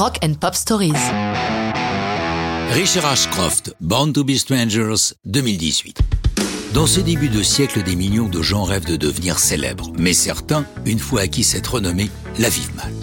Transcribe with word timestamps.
Rock 0.00 0.18
and 0.24 0.32
Pop 0.40 0.54
Stories. 0.54 0.94
Richard 2.70 3.04
Ashcroft, 3.04 3.74
Born 3.82 4.14
to 4.14 4.24
be 4.24 4.38
Strangers, 4.38 5.12
2018. 5.26 6.00
Dans 6.72 6.86
ce 6.86 7.00
début 7.00 7.28
de 7.28 7.42
siècle, 7.42 7.82
des 7.82 7.96
millions 7.96 8.30
de 8.30 8.40
gens 8.40 8.64
rêvent 8.64 8.86
de 8.86 8.96
devenir 8.96 9.38
célèbres, 9.38 9.92
mais 9.98 10.14
certains, 10.14 10.64
une 10.86 10.98
fois 10.98 11.20
acquis 11.20 11.44
cette 11.44 11.66
renommée, 11.66 12.08
la 12.38 12.48
vivent 12.48 12.74
mal. 12.76 12.94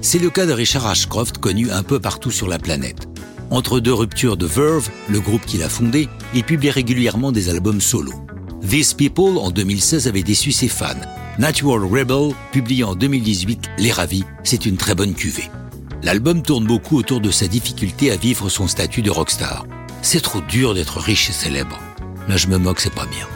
C'est 0.00 0.20
le 0.20 0.30
cas 0.30 0.46
de 0.46 0.52
Richard 0.52 0.86
Ashcroft, 0.86 1.38
connu 1.38 1.72
un 1.72 1.82
peu 1.82 1.98
partout 1.98 2.30
sur 2.30 2.46
la 2.46 2.60
planète. 2.60 3.08
Entre 3.50 3.80
deux 3.80 3.92
ruptures 3.92 4.36
de 4.36 4.46
Verve, 4.46 4.88
le 5.08 5.18
groupe 5.18 5.44
qu'il 5.46 5.64
a 5.64 5.68
fondé, 5.68 6.08
il 6.34 6.44
publie 6.44 6.70
régulièrement 6.70 7.32
des 7.32 7.48
albums 7.48 7.80
solo. 7.80 8.12
These 8.62 8.94
People, 8.94 9.38
en 9.38 9.50
2016, 9.50 10.06
avait 10.06 10.22
déçu 10.22 10.52
ses 10.52 10.68
fans. 10.68 10.94
Natural 11.36 11.82
Rebel, 11.82 12.32
publié 12.52 12.84
en 12.84 12.94
2018, 12.94 13.70
Les 13.78 13.90
Ravis, 13.90 14.22
c'est 14.44 14.66
une 14.66 14.76
très 14.76 14.94
bonne 14.94 15.14
cuvée. 15.14 15.50
L'album 16.04 16.42
tourne 16.42 16.66
beaucoup 16.66 16.98
autour 16.98 17.22
de 17.22 17.30
sa 17.30 17.48
difficulté 17.48 18.10
à 18.10 18.16
vivre 18.16 18.50
son 18.50 18.68
statut 18.68 19.00
de 19.00 19.10
rockstar. 19.10 19.64
C'est 20.02 20.20
trop 20.20 20.42
dur 20.42 20.74
d'être 20.74 20.98
riche 20.98 21.30
et 21.30 21.32
célèbre. 21.32 21.80
Là, 22.28 22.36
je 22.36 22.48
me 22.48 22.58
moque, 22.58 22.80
c'est 22.80 22.92
pas 22.92 23.06
bien. 23.06 23.26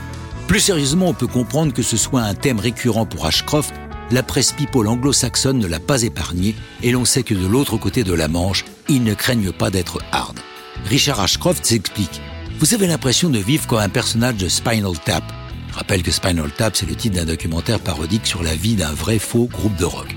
Plus 0.48 0.60
sérieusement, 0.60 1.08
on 1.08 1.14
peut 1.14 1.26
comprendre 1.26 1.72
que 1.72 1.80
ce 1.80 1.96
soit 1.96 2.20
un 2.20 2.34
thème 2.34 2.60
récurrent 2.60 3.06
pour 3.06 3.24
Ashcroft. 3.24 3.72
La 4.10 4.22
presse 4.22 4.52
people 4.52 4.86
anglo-saxonne 4.86 5.58
ne 5.58 5.66
l'a 5.66 5.80
pas 5.80 6.02
épargné 6.02 6.54
et 6.82 6.90
l'on 6.90 7.06
sait 7.06 7.22
que 7.22 7.32
de 7.32 7.46
l'autre 7.46 7.78
côté 7.78 8.04
de 8.04 8.12
la 8.12 8.28
Manche, 8.28 8.66
ils 8.90 9.02
ne 9.02 9.14
craignent 9.14 9.52
pas 9.52 9.70
d'être 9.70 10.02
hard. 10.12 10.38
Richard 10.84 11.20
Ashcroft 11.20 11.64
s'explique. 11.64 12.20
Vous 12.58 12.74
avez 12.74 12.86
l'impression 12.86 13.30
de 13.30 13.38
vivre 13.38 13.66
comme 13.66 13.78
un 13.78 13.88
personnage 13.88 14.36
de 14.36 14.48
Spinal 14.48 14.98
Tap. 15.06 15.24
Je 15.70 15.74
rappelle 15.74 16.02
que 16.02 16.10
Spinal 16.10 16.50
Tap, 16.50 16.76
c'est 16.76 16.86
le 16.86 16.96
titre 16.96 17.16
d'un 17.16 17.24
documentaire 17.24 17.80
parodique 17.80 18.26
sur 18.26 18.42
la 18.42 18.54
vie 18.54 18.74
d'un 18.74 18.92
vrai 18.92 19.18
faux 19.18 19.48
groupe 19.50 19.76
de 19.76 19.86
rock. 19.86 20.14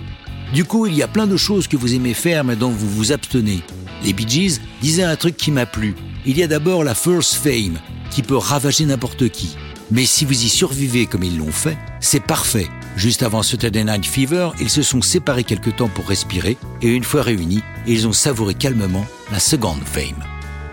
Du 0.54 0.66
coup, 0.66 0.86
il 0.86 0.96
y 0.96 1.04
a 1.04 1.08
plein 1.08 1.28
de 1.28 1.38
choses 1.38 1.68
que 1.68 1.78
vous 1.78 1.94
aimez 1.94 2.14
faire 2.14 2.44
mais 2.44 2.58
dont 2.58 2.72
vous 2.72 2.90
vous 2.90 3.12
abstenez. 3.12 3.62
Les 4.04 4.14
Bee 4.14 4.28
Gees 4.28 4.60
disaient 4.82 5.04
un 5.04 5.16
truc 5.16 5.38
qui 5.38 5.52
m'a 5.52 5.66
plu. 5.66 5.96
Il 6.26 6.38
y 6.38 6.44
a 6.44 6.48
d'abord 6.48 6.84
la 6.84 6.94
first 6.94 7.36
fame, 7.36 7.80
qui 8.10 8.22
peut 8.22 8.38
ravager 8.38 8.86
n'importe 8.86 9.30
qui. 9.30 9.56
Mais 9.92 10.06
si 10.06 10.26
vous 10.26 10.44
y 10.44 10.50
survivez 10.50 11.06
comme 11.06 11.24
ils 11.24 11.38
l'ont 11.38 11.52
fait, 11.52 11.78
c'est 12.00 12.24
parfait. 12.24 12.68
Juste 12.98 13.24
avant 13.24 13.44
Saturday 13.44 13.84
Night 13.84 14.06
Fever, 14.06 14.50
ils 14.60 14.70
se 14.70 14.82
sont 14.82 15.02
séparés 15.02 15.46
quelque 15.46 15.70
temps 15.70 15.90
pour 15.90 16.08
respirer 16.08 16.58
et 16.82 16.90
une 16.90 17.04
fois 17.04 17.22
réunis, 17.22 17.64
ils 17.88 18.08
ont 18.08 18.14
savouré 18.14 18.54
calmement 18.54 19.06
la 19.32 19.40
seconde 19.40 19.82
fame. 19.86 20.24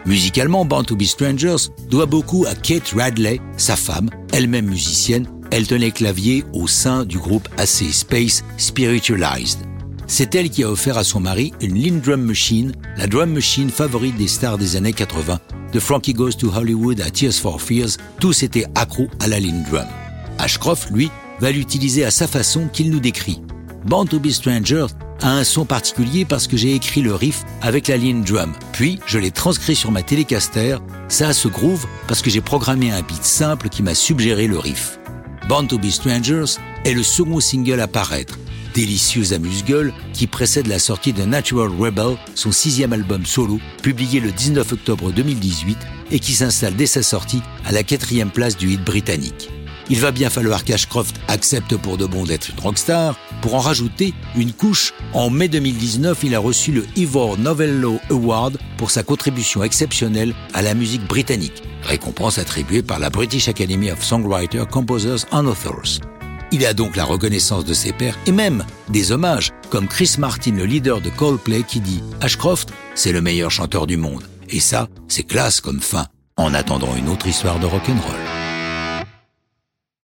Musicalement, 0.06 0.64
Born 0.64 0.84
to 0.86 0.96
be 0.96 1.04
Strangers 1.04 1.68
doit 1.88 2.06
beaucoup 2.06 2.46
à 2.46 2.54
Kate 2.54 2.94
Radley, 2.96 3.40
sa 3.56 3.76
femme, 3.76 4.10
elle-même 4.32 4.66
musicienne. 4.66 5.28
Elle 5.50 5.66
tenait 5.66 5.90
clavier 5.90 6.44
au 6.52 6.66
sein 6.66 7.04
du 7.04 7.18
groupe 7.18 7.48
AC 7.56 7.90
Space 7.92 8.44
Spiritualized. 8.56 9.60
C'est 10.06 10.34
elle 10.34 10.50
qui 10.50 10.64
a 10.64 10.70
offert 10.70 10.96
à 10.98 11.04
son 11.04 11.20
mari 11.20 11.52
une 11.60 11.82
Lean 11.82 12.00
Drum 12.02 12.22
Machine, 12.22 12.72
la 12.96 13.06
drum 13.06 13.30
machine 13.30 13.70
favorite 13.70 14.16
des 14.16 14.28
stars 14.28 14.56
des 14.56 14.76
années 14.76 14.92
80, 14.92 15.38
de 15.72 15.80
Frankie 15.80 16.14
Goes 16.14 16.32
to 16.32 16.50
Hollywood 16.54 17.00
à 17.00 17.10
Tears 17.10 17.34
for 17.34 17.60
Fears, 17.60 17.98
tous 18.18 18.42
étaient 18.42 18.66
accros 18.74 19.08
à 19.20 19.28
la 19.28 19.38
Lean 19.38 19.62
Drum. 19.70 19.86
Ashcroft, 20.38 20.90
lui, 20.90 21.10
va 21.40 21.50
l'utiliser 21.50 22.04
à 22.04 22.10
sa 22.10 22.26
façon 22.26 22.68
qu'il 22.72 22.90
nous 22.90 23.00
décrit. 23.00 23.40
Born 23.86 24.08
to 24.08 24.18
be 24.18 24.30
Strangers 24.30 24.88
a 25.22 25.30
un 25.30 25.44
son 25.44 25.64
particulier 25.64 26.24
parce 26.24 26.46
que 26.46 26.56
j'ai 26.56 26.74
écrit 26.74 27.02
le 27.02 27.14
riff 27.14 27.44
avec 27.62 27.88
la 27.88 27.96
ligne 27.96 28.22
drum. 28.22 28.52
Puis, 28.72 28.98
je 29.06 29.18
l'ai 29.18 29.30
transcrit 29.30 29.74
sur 29.74 29.90
ma 29.90 30.02
télécaster. 30.02 30.76
Ça 31.08 31.32
ce 31.32 31.48
groove 31.48 31.86
parce 32.06 32.22
que 32.22 32.30
j'ai 32.30 32.40
programmé 32.40 32.90
un 32.90 33.02
beat 33.02 33.24
simple 33.24 33.68
qui 33.68 33.82
m'a 33.82 33.94
suggéré 33.94 34.46
le 34.46 34.58
riff. 34.58 34.97
Born 35.48 35.66
to 35.66 35.78
be 35.78 35.88
Strangers 35.88 36.58
est 36.84 36.92
le 36.92 37.02
second 37.02 37.40
single 37.40 37.80
à 37.80 37.88
paraître. 37.88 38.38
Délicieux 38.74 39.32
amuse-gueule 39.32 39.94
qui 40.12 40.26
précède 40.26 40.66
la 40.66 40.78
sortie 40.78 41.14
de 41.14 41.22
Natural 41.22 41.70
Rebel, 41.70 42.18
son 42.34 42.52
sixième 42.52 42.92
album 42.92 43.24
solo, 43.24 43.58
publié 43.82 44.20
le 44.20 44.30
19 44.30 44.72
octobre 44.74 45.10
2018 45.10 45.78
et 46.10 46.20
qui 46.20 46.34
s'installe 46.34 46.76
dès 46.76 46.84
sa 46.84 47.02
sortie 47.02 47.40
à 47.64 47.72
la 47.72 47.82
quatrième 47.82 48.30
place 48.30 48.58
du 48.58 48.72
hit 48.72 48.84
britannique. 48.84 49.48
Il 49.90 50.00
va 50.00 50.10
bien 50.10 50.28
falloir 50.28 50.64
qu'Ashcroft 50.64 51.16
accepte 51.28 51.76
pour 51.76 51.96
de 51.96 52.04
bon 52.04 52.24
d'être 52.24 52.50
une 52.50 52.60
rockstar. 52.60 53.16
Pour 53.40 53.54
en 53.54 53.60
rajouter 53.60 54.12
une 54.36 54.52
couche, 54.52 54.92
en 55.14 55.30
mai 55.30 55.48
2019, 55.48 56.24
il 56.24 56.34
a 56.34 56.38
reçu 56.38 56.72
le 56.72 56.84
Ivor 56.96 57.38
Novello 57.38 57.98
Award 58.10 58.58
pour 58.76 58.90
sa 58.90 59.02
contribution 59.02 59.62
exceptionnelle 59.62 60.34
à 60.52 60.60
la 60.60 60.74
musique 60.74 61.06
britannique, 61.06 61.62
récompense 61.82 62.38
attribuée 62.38 62.82
par 62.82 62.98
la 62.98 63.08
British 63.08 63.48
Academy 63.48 63.90
of 63.90 64.04
Songwriters, 64.04 64.68
Composers 64.68 65.24
and 65.32 65.46
Authors. 65.46 66.00
Il 66.50 66.64
a 66.66 66.74
donc 66.74 66.96
la 66.96 67.04
reconnaissance 67.04 67.64
de 67.64 67.74
ses 67.74 67.92
pairs 67.92 68.18
et 68.26 68.32
même 68.32 68.64
des 68.88 69.12
hommages, 69.12 69.52
comme 69.70 69.86
Chris 69.86 70.16
Martin, 70.18 70.52
le 70.52 70.64
leader 70.64 71.00
de 71.00 71.10
Coldplay, 71.10 71.62
qui 71.62 71.80
dit 71.80 72.02
Ashcroft, 72.20 72.70
c'est 72.94 73.12
le 73.12 73.20
meilleur 73.20 73.50
chanteur 73.50 73.86
du 73.86 73.96
monde. 73.96 74.24
Et 74.50 74.60
ça, 74.60 74.88
c'est 75.08 75.24
classe 75.24 75.60
comme 75.60 75.80
fin, 75.80 76.06
en 76.36 76.54
attendant 76.54 76.96
une 76.96 77.08
autre 77.08 77.26
histoire 77.26 77.58
de 77.58 77.66
rock'n'roll. 77.66 78.37